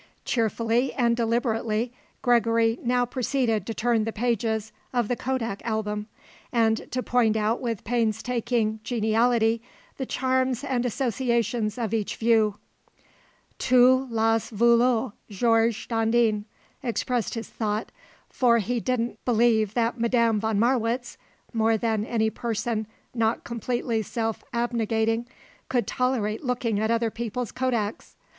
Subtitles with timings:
[0.25, 1.93] Cheerfully and deliberately
[2.23, 6.07] Gregory now proceeded to turn the pages of the kodak album,
[6.51, 9.61] and to point out with painstaking geniality
[9.97, 12.57] the charms and associations of each view,
[13.59, 16.45] "Tu l'as voulu, Georges Dandin,"
[16.81, 17.91] expressed his thought,
[18.27, 21.15] for he didn't believe that Madame von Marwitz,
[21.53, 25.27] more than any person not completely self abnegating,
[25.69, 28.15] could tolerate looking at other people's kodaks.